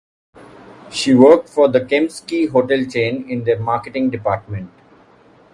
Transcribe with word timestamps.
She 0.89 1.13
worked 1.13 1.47
for 1.47 1.67
the 1.69 1.79
Kempinski 1.79 2.49
hotel 2.49 2.85
chain 2.85 3.29
in 3.29 3.43
their 3.43 3.59
marketing 3.59 4.09
department. 4.09 4.71